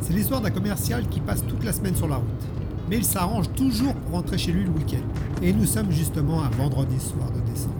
[0.00, 2.26] C'est l'histoire d'un commercial qui passe toute la semaine sur la route.
[2.88, 5.04] Mais il s'arrange toujours pour rentrer chez lui le week-end.
[5.42, 7.74] Et nous sommes justement un vendredi soir de décembre.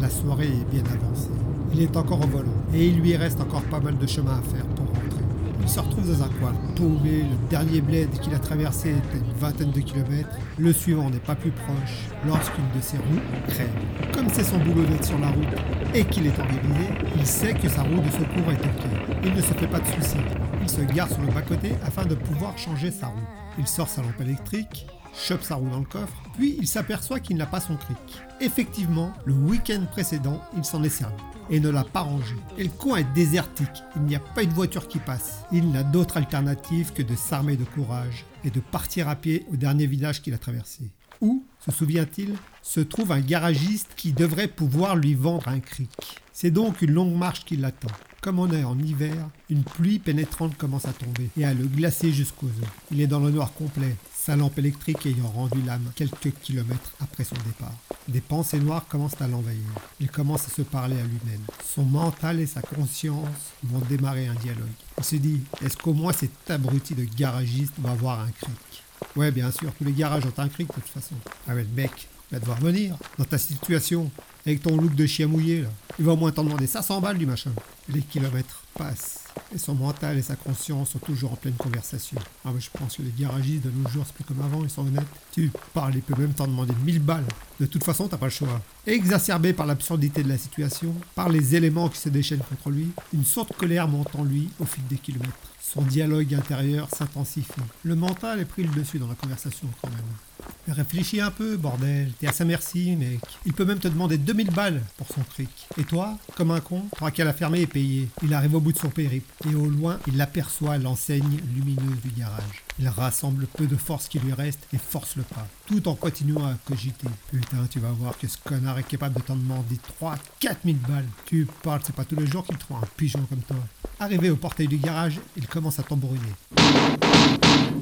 [0.00, 1.30] La soirée est bien avancée.
[1.72, 4.42] Il est encore au volant et il lui reste encore pas mal de chemin à
[4.42, 5.24] faire pour rentrer.
[5.62, 9.38] Il se retrouve dans un coin paumé, le dernier bled qu'il a traversé était une
[9.40, 10.28] vingtaine de kilomètres,
[10.58, 13.68] le suivant n'est pas plus proche lorsqu'une de ses roues crève.
[14.14, 15.58] Comme c'est son boulot d'être sur la route
[15.92, 16.86] et qu'il est organisé,
[17.16, 18.86] il sait que sa roue de secours est ok.
[19.24, 20.18] Il ne se fait pas de soucis.
[20.66, 23.28] Se gare sur le bas-côté afin de pouvoir changer sa roue.
[23.56, 27.36] Il sort sa lampe électrique, chope sa roue dans le coffre, puis il s'aperçoit qu'il
[27.36, 27.96] n'a pas son cric.
[28.40, 31.14] Effectivement, le week-end précédent, il s'en est servi
[31.50, 32.34] et ne l'a pas rangé.
[32.58, 35.44] Et le coin est désertique, il n'y a pas une voiture qui passe.
[35.52, 39.56] Il n'a d'autre alternative que de s'armer de courage et de partir à pied au
[39.56, 40.90] dernier village qu'il a traversé.
[41.20, 46.20] Où, se souvient-il, se trouve un garagiste qui devrait pouvoir lui vendre un cric.
[46.32, 47.88] C'est donc une longue marche qui l'attend.
[48.26, 52.10] Comme on est en hiver, une pluie pénétrante commence à tomber et à le glacer
[52.12, 52.68] jusqu'aux os.
[52.90, 57.22] Il est dans le noir complet, sa lampe électrique ayant rendu l'âme quelques kilomètres après
[57.22, 57.72] son départ.
[58.08, 59.62] Des pensées noires commencent à l'envahir.
[60.00, 61.44] Il commence à se parler à lui-même.
[61.72, 63.28] Son mental et sa conscience
[63.62, 64.66] vont démarrer un dialogue.
[64.98, 68.82] Il se dit, est-ce qu'au moins cet abruti de garagiste va avoir un cric?
[69.14, 71.14] Ouais, bien sûr, tous les garages ont un cric de toute façon.
[71.46, 72.96] Ah le mec, va devoir venir.
[73.18, 74.10] Dans ta situation,
[74.46, 75.68] avec ton look de chien mouillé, là.
[75.98, 77.50] Il va au moins t'en demander 500 balles du machin.
[77.88, 79.24] Les kilomètres passent.
[79.54, 82.16] Et son mental et sa conscience sont toujours en pleine conversation.
[82.44, 84.70] Ah mais je pense que les garagistes de nos jours, c'est plus comme avant, ils
[84.70, 85.06] sont honnêtes.
[85.32, 87.24] Tu parles, il peut même t'en demander 1000 balles.
[87.60, 88.60] De toute façon, t'as pas le choix.
[88.86, 93.24] Exacerbé par l'absurdité de la situation, par les éléments qui se déchaînent contre lui, une
[93.24, 95.34] sorte de colère monte en lui au fil des kilomètres.
[95.60, 97.50] Son dialogue intérieur s'intensifie.
[97.82, 100.74] Le mental est pris le dessus dans la conversation quand même.
[100.76, 102.12] Réfléchis un peu, bordel.
[102.18, 103.20] T'es à sa merci, mec.
[103.44, 105.48] Il peut même te demander 2000 balles pour son cric.
[105.78, 108.10] Et toi, comme un con, t'auras qu'à la fermer et payer.
[108.22, 109.32] Il arrive au bout de son périple.
[109.48, 112.62] Et au loin, il aperçoit l'enseigne lumineuse du garage.
[112.78, 116.44] Il rassemble peu de force qui lui reste et force le pas, tout en continuant
[116.44, 117.08] à cogiter.
[117.32, 121.08] Putain, tu vas voir que ce connard est capable de t'en demander 3 4000 balles.
[121.24, 123.56] Tu parles, c'est pas tous les jours qu'il trouve un pigeon comme toi.
[123.98, 126.34] Arrivé au portail du garage, il commence à tambouriner.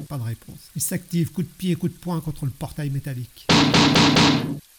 [0.07, 0.59] Pas de réponse.
[0.73, 3.47] Il s'active coup de pied, coup de poing contre le portail métallique.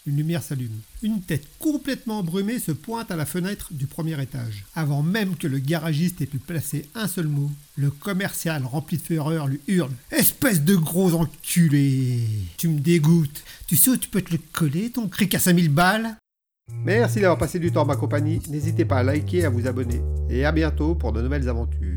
[0.07, 0.81] Une lumière s'allume.
[1.03, 4.65] Une tête complètement brumée se pointe à la fenêtre du premier étage.
[4.75, 9.03] Avant même que le garagiste ait pu placer un seul mot, le commercial rempli de
[9.03, 12.21] fureur lui hurle Espèce de gros enculé
[12.57, 15.71] Tu me dégoûtes Tu sais où tu peux te le coller, ton cric à 5000
[15.71, 16.17] balles?
[16.85, 18.41] Merci d'avoir passé du temps en ma compagnie.
[18.49, 20.03] N'hésitez pas à liker et à vous abonner.
[20.31, 21.96] Et à bientôt pour de nouvelles aventures.